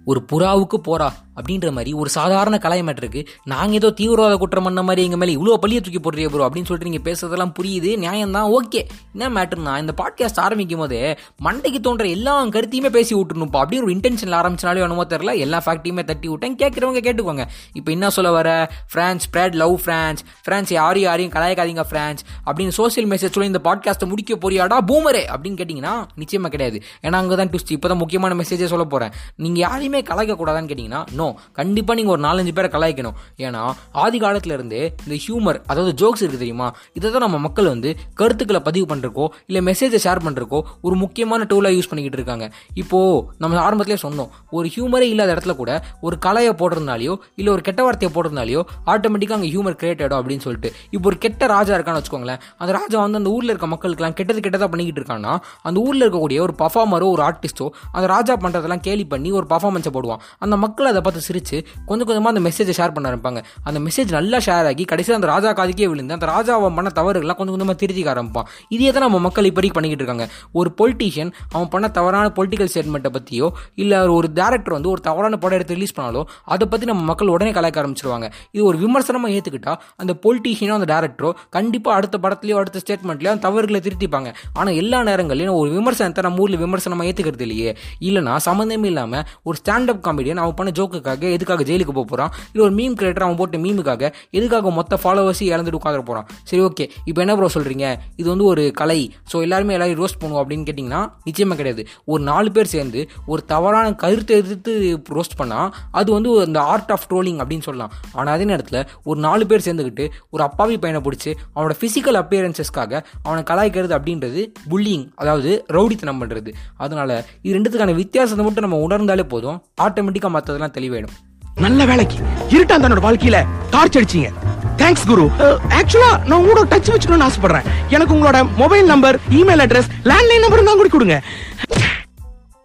ஒரு 0.05 0.25
புறாவுக்கு 0.33 0.79
போறா. 0.85 1.13
அப்படின்ற 1.41 1.71
மாதிரி 1.71 1.93
ஒரு 1.95 2.11
சாதாரண 2.11 2.59
கலாய் 2.63 2.87
மேட்டருக்கு 2.89 3.27
நாங்கள் 3.45 3.75
ஏதோ 3.75 3.91
தீவிரவாத 3.91 4.37
குற்றம் 4.37 4.63
பண்ண 4.63 4.83
மாதிரி 4.83 5.05
எங்கள் 5.05 5.19
மேலே 5.19 5.37
இவ்வளோ 5.37 5.55
பள்ளியை 5.55 5.83
தூக்கி 5.83 6.01
போடுறிய 6.01 6.29
ப்ரோ 6.29 6.49
அப்படின்னு 6.49 6.69
சொல்லிட்டு 6.71 6.91
நீங்கள் 6.91 7.07
பேசுறதெல்லாம் 7.09 7.55
புரியுது 7.59 7.97
நியாயம் 7.97 8.31
தான் 8.31 8.51
ஓகே 8.59 8.83
என்ன 9.15 9.29
மேட்டர்னா 9.37 9.79
இந்த 9.79 9.95
பாட்காஸ்ட் 10.03 10.41
ஆரம்பிக்கும் 10.41 10.79
போதே 10.79 11.17
மண்டைக்கு 11.47 11.81
தோன்ற 11.81 12.07
எல்லா 12.07 12.47
கருத்தையுமே 12.47 12.89
பேசி 12.89 13.15
விட்டுருணும்ப்பா 13.15 13.61
அப்படின்னு 13.63 13.87
ஒரு 13.87 13.95
இன்டென்ஷனில் 13.97 14.37
ஆரம்பிச்சினாலே 14.41 14.83
என்னமோ 14.85 15.05
தெரில 15.05 15.39
எல்லா 15.39 15.63
ஃபேக்ட்ரியுமே 15.65 16.05
தட்டி 16.05 16.29
விட்டேன். 16.29 16.57
கேட்குறவங்க 16.57 17.01
கேட்டுக்கோங்க. 17.07 17.45
இப்போ 17.73 17.93
என்ன 17.93 18.11
சொல்ல 18.11 18.31
வர? 18.31 18.71
Friends 18.93 19.25
spread 19.27 19.55
love 19.55 19.81
friends 19.85 20.21
friends 20.47 20.73
யாரையும் 20.73 21.09
யாரையும் 21.11 21.33
கலாய்க்காதீங்க 21.33 21.85
ஃப்ரான்ஸ் 21.91 22.23
அப்படின்னு 22.47 22.75
சோசியல் 22.79 23.09
மெசேஜ் 23.13 23.35
சொல்லி 23.37 23.51
இந்த 23.53 23.63
பாட்காஸ்ட்டை 23.65 24.09
முடிக்க 24.09 24.35
போறியாடா 24.35 24.79
பூமரே 24.91 25.23
அப்படின்னு 25.33 25.59
கேட்டிங்கன்னா 25.61 25.95
நிச்சயமாக 26.15 26.53
கிடையாது. 26.57 26.83
ஏன்னா 27.03 27.13
அங்கே 27.13 27.35
தான் 27.35 27.49
ட்விஸ்ட் 27.49 27.73
இப்போ 27.73 27.89
தான் 27.89 27.99
முக்கியமான 27.99 28.35
மெசேஜே 28.35 28.65
சொல்ல 28.65 28.85
போகிறேன் 28.85 29.13
நீங்கள் 29.37 29.63
யாரையுமே 29.67 30.03
கலாய்க்கக்கூடாதான்னு 30.11 30.73
கேட்டிங்கன்னா 30.73 31.03
நோ 31.13 31.30
கண்டிப்பாக 31.59 31.97
நீங்கள் 31.99 32.15
ஒரு 32.17 32.23
நாலஞ்சு 32.27 32.55
பேரை 32.59 32.71
கலாய்க்கணும். 32.77 33.17
ஏன்னா 33.47 33.63
ஆதி 34.05 34.21
காலத்துலேருந்தே 34.25 34.83
இந்த 35.05 35.17
ஹியூமர் 35.25 35.59
அதாவது 35.71 35.93
ஜோக்ஸ் 36.03 36.23
இருக்குது 36.23 36.43
தெரியுமா? 36.45 36.69
இதை 36.99 37.07
தான் 37.15 37.25
நம்ம 37.27 37.39
மக்கள் 37.47 37.71
வந்து 37.75 37.93
கருத்துக்களை 38.21 38.63
பதிவு 38.69 38.87
பண்ணுறக்கோ 38.93 39.27
இல்லை 39.49 39.63
மெசேஜை 39.71 40.01
ஷேர் 40.07 40.23
பண்ணுறக்கோ 40.27 40.61
ஒரு 40.87 40.97
முக்கியமான 41.05 41.47
டூலாக 41.53 41.77
யூஸ் 41.77 41.91
பண்ணிக்கிட்டு 41.91 42.21
இருக்காங்க. 42.21 42.47
இப்போது 42.83 43.21
நம்ம 43.45 43.61
ஆரம்பத்திலே 43.67 43.99
சொன்னோம் 44.07 44.31
ஒரு 44.59 44.67
ஹியூமரே 44.75 45.09
இல்லாத 45.15 45.31
இடத்துல 45.37 45.55
கூட 45.63 45.71
ஒரு 46.07 46.19
கலையை 46.27 46.53
போடுறதுனாலையோ 46.63 47.15
இல்லை 47.41 47.51
ஒரு 47.57 47.63
கெட்ட 47.69 47.81
வார்த்தையை 47.87 48.13
போடுறதுனாலையோ 48.17 48.63
ஆட்டோமேட்டிக்காக 48.93 49.39
அங்கே 49.39 49.51
ஹியூமர் 49.55 49.79
கிரியேட் 49.81 50.03
ஆகிடும் 50.03 50.21
அப்படின்னு 50.21 50.45
சொல்லிட்டு. 50.47 50.71
இப்போ 50.95 51.07
ஒரு 51.11 51.19
கெட்ட 51.25 51.47
ராஜா 51.55 51.73
இருக்கான்னு 51.77 52.01
வச்சுக்கோங்களேன் 52.01 52.41
அந்த 52.61 52.71
ராஜா 52.79 52.97
வந்து 53.05 53.21
அந்த 53.21 53.31
ஊரில் 53.37 53.53
இருக்க 53.53 53.69
மக்களுக்கெல்லாம் 53.75 54.17
கெட்டது 54.19 54.41
கெட்டதாக 54.45 54.69
பண்ணிக்கிட்டு 54.73 55.01
இருக்கான்னா 55.03 55.33
அந்த 55.69 55.79
ஊரில் 55.87 56.05
இருக்கக்கூடிய 56.05 56.41
ஒரு 56.47 56.55
பர்ஃபார்மரோ 56.63 57.09
ஒரு 57.15 57.23
ஆர்டிஸ்ட்டோ 57.29 57.67
அந்த 57.97 58.07
ராஜா 58.15 58.35
பண்ணுறதெல்லாம் 58.45 58.85
கேலி 58.87 59.05
பண்ணி 59.13 59.31
ஒரு 59.39 59.47
பர்ஃபார்மன்ஸை 59.53 59.93
போடுவான். 59.97 60.23
அந்த 60.45 60.55
மக்கள் 60.65 60.91
அதை 60.93 61.03
பார்த்து 61.11 61.27
சிரிச்சு 61.29 61.57
கொஞ்சம் 61.89 62.09
கொஞ்சமாக 62.09 62.33
அந்த 62.35 62.43
மெசேஜை 62.49 62.75
ஷேர் 62.81 62.93
பண்ண 62.97 63.07
ஆரம்பிப்பாங்க. 63.11 63.43
அந்த 63.69 63.79
மெசேஜ் 63.87 64.11
நல்லா 64.19 64.39
ஷேர் 64.47 64.67
ஆகி 64.71 64.85
கடைசியில் 64.93 65.19
அந்த 65.19 65.29
ராஜா 65.35 65.51
காதுக்கே 65.59 65.87
விழுந்து 65.93 66.17
அந்த 66.17 66.27
ராஜா 66.35 66.53
அவன் 66.61 66.77
பண்ண 66.79 66.89
தவறுகள்லாம் 66.99 67.39
கொஞ்சம் 67.39 67.55
கொஞ்சமாக 67.57 67.79
திருத்திக்க 67.83 68.11
ஆரம்பிப்பான். 68.15 68.47
இதே 68.77 68.91
தான் 68.97 69.05
நம்ம 69.07 69.19
மக்கள் 69.27 69.49
இப்படி 69.51 69.69
பண்ணிக்கிட்டு 69.77 70.05
இருக்காங்க. 70.05 70.27
ஒரு 70.59 70.71
பொலிட்டீஷியன் 70.81 71.33
அவன் 71.55 71.71
பண்ண 71.75 71.87
தவறான 71.99 72.27
பொலிட்டிக்கல் 72.39 72.71
ஸ்டேட்மெண்ட்டை 72.73 73.13
பற்றியோ 73.17 73.49
இல்லை 73.83 73.99
ஒரு 74.19 74.29
டேரக்டர் 74.39 74.75
வந்து 74.77 74.91
ஒரு 74.95 75.03
தவறான 75.09 75.39
படம் 75.45 75.57
எடுத்து 75.59 75.77
ரிலீஸ் 75.79 75.95
பண்ணாலோ 75.99 76.23
அதை 76.55 76.67
பற்றி 76.73 76.87
நம்ம 76.93 77.03
மக்கள் 77.11 77.33
உடனே 77.35 77.53
கலாய்க்க 77.59 77.83
ஆரம்பிச்சிருவாங்க. 77.83 78.27
இது 78.55 78.63
ஒரு 78.71 78.79
விமர்சனமாக 78.85 79.35
ஏற்றுக்கிட்டா 79.37 79.75
அந்த 80.03 80.13
பொலிட்டீஷியனோ 80.25 80.77
அந்த 80.79 80.89
டேரக்டரோ 80.95 81.31
கண்டிப்பாக 81.57 81.97
அடுத்த 81.99 82.19
படத்துலையோ 82.25 82.59
அடுத்த 82.63 82.83
ஸ்டேட்மெண்ட்லையோ 82.85 83.33
அந்த 83.35 83.45
தவறுகளை 83.49 83.81
திருத்திப்பாங்க. 83.87 84.31
ஆனால் 84.59 84.75
எல்லா 84.83 85.01
நேரங்களையும் 85.11 85.59
ஒரு 85.61 85.71
விமர்சனத்தை 85.79 86.25
நம்ம 86.27 86.43
ஊரில் 86.45 86.63
விமர்சனமாக 86.65 87.09
ஏற்றுக்கிறது 87.11 87.47
இல்லையே. 87.49 87.73
இல்லைனா 88.09 88.37
சம்மந்தமே 88.49 88.89
இல்லாமல் 88.93 89.25
ஒரு 89.49 89.57
ஸ்டாண்டப் 89.63 90.03
காமெடியன் 90.07 90.43
அவன் 90.45 90.57
பண்ண 90.59 90.71
ஜோக்குக்காக 91.01 91.33
எதுக்காக 91.37 91.65
ஜெயிலுக்கு 91.69 91.95
போக 91.97 92.07
போகிறான் 92.13 92.33
இல்லை 92.53 92.63
ஒரு 92.67 92.75
மீம் 92.79 92.95
கிரியேட்டர் 92.99 93.25
அவன் 93.27 93.39
போட்ட 93.41 93.59
மீமுக்காக 93.65 94.03
எதுக்காக 94.39 94.71
மொத்த 94.79 94.99
ஃபாலோவர்ஸையும் 95.03 95.53
இழந்துட்டு 95.55 95.79
உட்கார 95.81 96.03
போகிறான் 96.11 96.27
சரி 96.49 96.63
ஓகே 96.69 96.85
இப்போ 97.09 97.21
என்ன 97.25 97.35
ப்ரோ 97.39 97.49
சொல்கிறீங்க 97.57 97.87
இது 98.21 98.27
வந்து 98.33 98.47
ஒரு 98.53 98.63
கலை. 98.81 98.99
ஸோ 99.31 99.37
எல்லாருமே 99.47 99.75
எல்லாரும் 99.77 100.01
ரோஸ்ட் 100.03 100.21
பண்ணுவோம் 100.23 100.43
அப்படின்னு 100.43 100.67
கேட்டிங்கன்னா 100.69 101.01
நிச்சயமாக 101.29 101.59
கிடையாது. 101.61 101.83
ஒரு 102.13 102.23
நாலு 102.31 102.49
பேர் 102.57 102.73
சேர்ந்து 102.75 103.01
ஒரு 103.33 103.43
தவறான 103.53 103.95
கருத்தை 104.03 104.37
எதிர்த்து 104.43 104.73
ரோஸ்ட் 105.17 105.39
பண்ணால் 105.41 105.69
அது 106.01 106.09
வந்து 106.17 106.31
அந்த 106.47 106.61
ஆர்ட் 106.73 106.93
ஆஃப் 106.97 107.07
ட்ரோலிங் 107.11 107.41
அப்படின்னு 107.43 107.67
சொல்லலாம். 107.69 107.93
ஆனால் 108.19 108.33
அதே 108.37 108.47
நேரத்தில் 108.53 108.81
ஒரு 109.11 109.19
நாலு 109.27 109.45
பேர் 109.51 109.67
சேர்ந்துக்கிட்டு 109.67 110.07
ஒரு 110.35 110.43
அப்பாவி 110.49 110.77
பையனை 110.85 111.03
பிடிச்சி 111.07 111.31
அவனோட 111.55 111.77
ஃபிசிக்கல் 111.81 112.21
அப்பியரன்சஸ்க்காக 112.23 112.93
அவனை 113.27 113.43
கலாய்க்கிறது 113.51 113.97
அப்படின்றது 113.99 114.43
புல்லிங் 114.73 115.07
அதாவது 115.23 115.51
ரவுடித்தனம் 115.77 116.21
பண்ணுறது 116.23 116.53
அதனால 116.85 117.11
இது 117.45 117.55
ரெண்டுத்துக்கான 117.59 117.97
வித்தியாசத்தை 118.03 118.45
மட்டும் 118.47 118.67
நம்ம 118.67 118.81
உணர்ந்தாலே 118.87 119.27
போதும். 119.35 119.59
ஆட்டோமேட்டிக்காக 119.85 120.35
மற்றதெல்லாம் 120.37 120.75
வேணும். 120.91 121.11
நல்ல 121.55 121.85
வேலைக்கு 121.85 122.17
இருட்டா 122.51 122.79
தன்னோட 122.79 123.01
வாழ்க்கையில? 123.07 123.47
டார்ச் 123.71 123.99
அடிச்சீங்க. 123.99 124.29
தேங்க்ஸ் 124.77 125.07
குரு. 125.07 125.31
ஆக்சுவலா 125.69 126.25
நான் 126.25 126.41
உங்களோட 126.41 126.63
டச் 126.71 126.91
வச்சுக்கணும்னு 126.93 127.29
ஆசைப்படுறேன். 127.29 127.65
எனக்கு 127.89 128.15
உங்களோட 128.15 128.49
mobile 128.57 128.87
number 128.87 129.21
email 129.31 129.63
address 129.65 129.91
landline 130.05 130.41
number 130.41 130.65
தான் 130.65 130.77
கூட 130.77 130.89
கொடுங்க. 130.89 131.23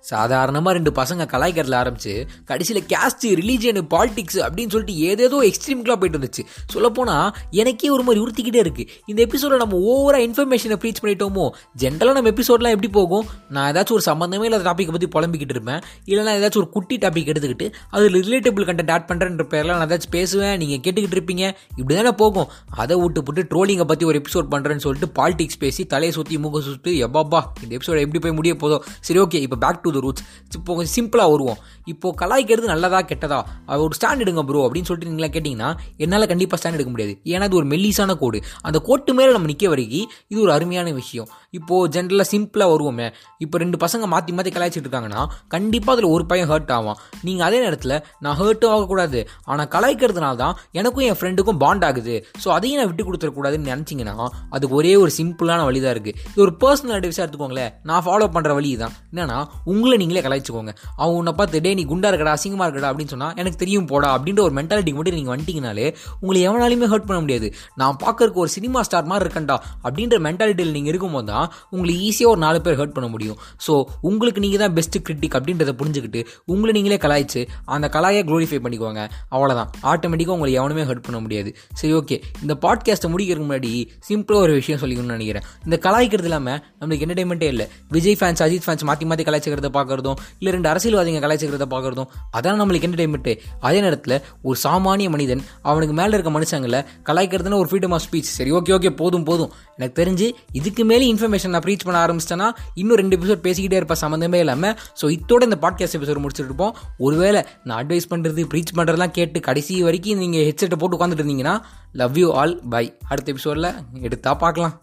சாதாரணமாக 0.10 0.74
ரெண்டு 0.78 0.92
பசங்க 1.00 1.24
கலாய்க்கிறதுல 1.34 1.78
ஆரம்பிச்சு 1.82 2.14
கடைசியில் 2.50 2.82
கேஸ்ட் 2.94 3.26
ரிலீஜியனு 3.40 3.82
பாலிடிக்ஸ் 3.94 4.40
அப்படின்னு 4.46 4.74
சொல்லிட்டு 4.74 4.96
ஏதேதோ 5.10 5.38
எக்ஸ்ட்ரீம்க்குலாம் 5.50 6.00
போயிட்டு 6.02 6.18
இருந்துச்சு. 6.18 6.44
சொல்லப்போனால் 6.74 7.30
எனக்கே 7.62 7.90
ஒரு 7.96 8.04
மாதிரி 8.08 8.22
உறுத்திக்கிட்டே 8.26 8.62
இருக்குது 8.66 8.90
இந்த 9.12 9.20
எபிசோடில் 9.28 9.62
நம்ம 9.64 9.80
ஓவராக 9.94 10.28
இன்ஃபர்மேஷனை 10.28 10.78
ப்ரீச் 10.84 11.02
பண்ணிட்டோமோ? 11.04 11.46
ஜென்ரலாக 11.84 12.16
நம்ம 12.20 12.32
எபிசோட்லாம் 12.36 12.76
எப்படி 12.76 12.92
போகும்? 13.00 13.26
நான் 13.56 13.68
ஏதாச்சும் 13.72 13.98
ஒரு 13.98 14.06
சம்மந்தமே 14.10 14.48
இல்லாத 14.50 14.66
டாப்பிக்கை 14.70 14.94
பற்றி 14.96 15.10
புலம்பிக்கிட்டு 15.16 15.56
இருப்பேன். 15.58 15.82
இல்லைனா 16.12 16.36
ஏதாச்சும் 16.40 16.64
ஒரு 16.64 16.70
குட்டி 16.76 16.98
டாபிக் 17.06 17.32
எடுத்துக்கிட்டு 17.34 17.70
அதில் 17.96 18.20
ரிலேட்டபிள் 18.28 18.68
கண்டென்ட் 18.70 18.94
ஆட் 18.96 19.08
பண்ணுறேன்ற 19.12 19.46
பேரில் 19.56 19.74
நான் 19.76 19.88
ஏதாச்சும் 19.90 20.16
பேசுவேன் 20.18 20.56
நீங்கள் 20.64 20.82
கேட்டுக்கிட்டு 20.86 21.18
இருப்பீங்க. 21.20 21.44
இப்படி 21.80 21.96
தானே 22.00 22.14
போகும். 22.24 22.50
அதை 22.84 22.96
விட்டு 23.04 23.24
போட்டு 23.26 23.44
ட்ரோலிங்கை 23.52 23.88
பற்றி 23.92 24.06
ஒரு 24.12 24.20
எபிசோட் 24.22 24.52
பண்ணுறேன்னு 24.54 24.86
சொல்லிட்டு 24.86 25.10
பாலிடிக்ஸ் 25.20 25.60
பேசி 25.64 25.82
தலையை 25.94 26.14
சுற்றி 26.18 26.38
மூக்க 26.46 26.62
சுற்றி 26.70 26.94
எப்பாப்பா 27.08 27.42
இந்த 27.64 27.72
எபிசோட 27.78 27.98
எப்படி 28.06 28.20
போய் 28.26 28.38
முடிய 28.40 28.56
போதும் 28.64 28.84
சரி 29.08 29.20
ஓகே 29.26 29.42
இப்போ 29.46 29.58
பேக் 29.66 29.82
டு 29.84 29.94
த 29.96 30.02
ரூட்ஸ் 30.06 30.24
இப்போ 30.58 30.72
கொஞ்சம் 30.78 30.96
சிம்பிளாக 30.98 31.30
வருவோம். 31.34 31.60
இப்போ 31.94 32.08
கலாய்க்கிறது 32.22 32.68
நல்லதா 32.74 33.00
கெட்டதா? 33.12 33.40
ஒரு 33.86 33.94
ஸ்டாண்ட் 34.00 34.24
எடுங்க 34.26 34.44
ப்ரோ 34.50 34.62
அப்படின்னு 34.68 34.88
சொல்லிட்டு 34.90 35.10
நீங்களா 35.12 35.30
கேட்டிங்கன்னா 35.36 35.70
என்னால் 36.04 36.28
கண்டிப்பாக 36.34 36.60
ஸ்டாண்ட் 36.62 36.78
எடுக்க 36.80 36.92
முடியாது. 36.96 37.14
ஏன்னா 37.34 37.48
அது 37.50 37.58
ஒரு 37.62 37.68
மெல்லிசான 37.74 38.18
கோடு. 38.22 38.40
அந்த 38.68 38.78
கோட்டு 38.90 39.14
மேலே 39.18 39.32
நம்ம 39.38 39.50
நிற்க 39.52 39.66
வரைக்கும் 39.74 40.08
இது 40.32 40.40
ஒரு 40.46 40.52
அருமையான 40.58 40.94
விஷயம். 41.02 41.28
இப்போது 41.58 41.90
ஜென்ரலாக 41.96 42.28
சிம்பிளாக 42.34 42.70
வருவோமே. 42.74 43.08
இப்போ 43.44 43.56
ரெண்டு 43.64 43.78
பசங்க 43.84 44.06
மாற்றி 44.14 44.32
மாற்றி 44.38 44.52
கலாய்ச்சிட்டு 44.56 44.88
இருக்காங்கன்னா 44.88 45.22
கண்டிப்பாக 45.54 45.94
அதில் 45.96 46.10
ஒரு 46.16 46.24
பையன் 46.32 46.50
ஹர்ட் 46.52 46.72
ஆகும் 46.78 46.98
நீங்கள் 47.28 47.46
அதே 47.48 47.60
நேரத்தில் 47.66 47.96
நான் 48.24 48.38
ஹர்ட்டும் 48.42 48.72
ஆகக்கூடாது. 48.76 49.20
ஆனால் 49.52 49.70
கலாய்க்கிறதுனால 49.76 50.36
தான் 50.44 50.56
எனக்கும் 50.80 51.06
என் 51.10 51.20
ஃப்ரெண்டுக்கும் 51.20 51.60
பாண்ட் 51.64 51.86
ஆகுது. 51.90 52.16
ஸோ 52.44 52.48
அதையும் 52.58 52.80
நான் 52.82 52.90
விட்டு 52.92 53.06
கொடுத்துடக்கூடாதுன்னு 53.08 53.72
நினச்சிங்கன்னா 53.74 54.28
அதுக்கு 54.56 54.76
ஒரே 54.80 54.94
ஒரு 55.04 55.12
சிம்பிளான 55.20 55.64
வழி 55.70 55.80
தான் 55.86 55.94
இருக்குது 55.96 56.16
இது 56.34 56.44
ஒரு 56.48 56.54
பர்சனல் 56.64 56.96
அட்வைஸாக 56.98 57.24
எடுத்துக்கோங்களேன். 57.26 57.72
நான் 57.90 58.04
ஃபாலோ 58.08 58.28
பண்ணுற 58.36 58.54
வழி 58.58 58.72
தான் 58.84 58.94
என்னென்னா 59.12 59.38
உங்கள் 59.72 59.85
உங்களை 59.86 59.98
நீங்களே 60.02 60.22
கலாய்ச்சிக்கோங்க. 60.26 60.72
அவங்க 61.00 61.16
உன்னை 61.22 61.32
பார்த்து 61.40 61.62
டே 61.66 61.72
நீ 61.80 61.84
குண்டா 61.90 62.08
இருக்கடா 62.12 62.32
அசிங்கமாக 62.38 62.66
இருக்கடா 62.68 62.88
அப்படின்னு 62.92 63.12
சொன்னால் 63.14 63.34
எனக்கு 63.42 63.58
தெரியும் 63.64 63.88
போடா 63.92 64.08
அப்படின்ற 64.16 64.42
ஒரு 64.46 64.54
மென்டாலிட்டிக்கு 64.60 64.98
மட்டும் 65.00 65.18
நீங்கள் 65.18 65.34
வந்துட்டீங்கனாலே 65.34 65.86
உங்களை 66.22 66.40
எவனாலையுமே 66.48 66.88
ஹர்ட் 66.94 67.06
பண்ண 67.10 67.20
முடியாது. 67.24 67.48
நான் 67.82 67.98
பார்க்கறக்கு 68.04 68.40
ஒரு 68.44 68.52
சினிமா 68.56 68.80
ஸ்டார் 68.88 69.10
மாதிரி 69.12 69.24
இருக்கேன்டா 69.26 69.58
அப்படின்ற 69.88 70.18
மென்டாலிட்டியில் 70.28 70.74
நீங்கள் 70.78 70.92
இருக்கும்போது 70.92 71.28
தான் 71.32 71.46
உங்களை 71.76 71.94
ஈஸியாக 72.08 72.32
ஒரு 72.34 72.42
நாலு 72.46 72.62
பேர் 72.68 72.80
ஹர்ட் 72.80 72.96
பண்ண 72.98 73.10
முடியும். 73.16 73.38
ஸோ 73.66 73.76
உங்களுக்கு 74.10 74.44
நீங்கள் 74.46 74.64
தான் 74.64 74.74
பெஸ்ட் 74.78 74.98
கிரிட்டிக் 75.10 75.38
அப்படின்றத 75.40 75.74
புரிஞ்சுக்கிட்டு 75.82 76.24
உங்களை 76.54 76.74
நீங்களே 76.78 77.00
கலாய்ச்சு 77.06 77.44
அந்த 77.76 77.90
கலாயை 77.98 78.24
க்ளோரிஃபை 78.32 78.62
பண்ணிக்கோங்க. 78.66 79.04
அவ்வளோதான் 79.36 79.70
ஆட்டோமேட்டிக்காக 79.94 80.38
உங்களை 80.38 80.54
எவனுமே 80.62 80.86
ஹர்ட் 80.92 81.06
பண்ண 81.10 81.20
முடியாது. 81.26 81.52
சரி 81.82 81.94
ஓகே 82.00 82.20
இந்த 82.44 82.56
பாட்காஸ்ட்டை 82.66 83.12
முடிக்கிறதுக்கு 83.14 83.50
முன்னாடி 83.50 83.74
சிம்பிளாக 84.10 84.46
ஒரு 84.48 84.56
விஷயம் 84.62 84.82
சொல்லிக்கணும்னு 84.86 85.20
நினைக்கிறேன். 85.20 85.46
இந்த 85.68 85.80
கலாய்க்கிறது 85.88 86.30
இல்லாமல் 86.32 86.60
நம்மளுக்கு 86.80 87.08
என்டர்டைன்மெண்ட்டே 87.08 87.52
இல்லை. 87.56 87.68
விஜய் 87.98 88.20
ஃபேன்ஸ் 88.22 88.44
அஜித் 88.48 88.66
ஃபேன்ஸ் 88.68 88.84
மாற்றி 88.92 89.06
மாற்றி 89.12 89.24
கலாய்ச்சிக்கிறத 89.30 89.70
பார்க்குறதும் 89.78 90.18
இல்லை 90.40 90.54
ரெண்டு 90.56 90.70
அரசியல்வாதிங்க 90.72 91.22
கலாய்ச்சிக்கிறத 91.26 91.68
பார்க்குறதும் 91.76 92.10
அதான் 92.38 92.60
நம்மளுக்கு 92.62 92.88
என்டர்டைன்மெண்ட்டு 92.90 93.34
அதே 93.68 93.80
நேரத்தில் 93.86 94.18
ஒரு 94.48 94.58
சாமானிய 94.64 95.10
மனிதன் 95.16 95.44
அவனுக்கு 95.70 95.96
மேலே 96.00 96.14
இருக்க 96.18 96.32
மனுஷங்களை 96.38 96.82
கலாய்க்கிறதுன்னு 97.10 97.60
ஒரு 97.62 97.70
ஃப்ரீடம் 97.72 97.96
ஆஃப் 97.98 98.06
ஸ்பீச் 98.08 98.32
சரி 98.38 98.52
ஓகே 98.60 98.74
ஓகே 98.78 98.90
போதும் 99.02 99.26
போதும். 99.30 99.52
எனக்கு 99.78 99.96
தெரிஞ்சு 100.02 100.28
இதுக்கு 100.60 100.84
மேலே 100.92 101.06
இன்ஃபர்மேஷன் 101.14 101.54
நான் 101.56 101.64
ப்ரீச் 101.66 101.86
பண்ண 101.88 101.98
ஆரம்பிச்சிட்டேன்னா 102.06 102.48
இன்னும் 102.82 103.00
ரெண்டு 103.02 103.18
எபிசோட் 103.18 103.42
பேசிக்கிட்டே 103.48 103.80
இருப்பேன் 103.80 104.02
சம்மந்தமே 104.04 104.40
இல்லாமல் 104.44 104.76
ஸோ 105.02 105.06
இதோட 105.18 105.42
இந்த 105.50 105.58
பாட்காஸ்ட் 105.64 105.98
எபிசோட் 106.00 106.22
முடிச்சுட்டு 106.24 106.52
இருப்போம். 106.52 106.74
ஒருவேளை 107.06 107.42
நான் 107.68 107.80
அட்வைஸ் 107.82 108.12
பண்ணுறது 108.14 108.44
ப்ரீச் 108.52 108.76
பண்ணுறதுலாம் 108.78 109.16
கேட்டு 109.20 109.40
கடைசி 109.50 109.76
வரைக்கும் 109.88 110.22
நீங்கள் 110.24 110.46
ஹெட்செட்டை 110.50 110.80
போட்டு 110.82 110.98
உட்காந்துட்டு 110.98 111.24
இருந்தீங்கன்னா 111.24 111.56
லவ் 112.02 112.18
யூ 112.22 112.30
ஆல் 112.42 112.56
பை 112.76 112.86
அடுத்த 113.12 113.34
எபிசோடில் 113.36 113.70
எடுத்தால் 114.08 114.42
பார்க்கலாம். 114.46 114.76